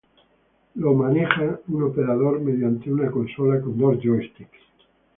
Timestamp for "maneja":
0.95-1.59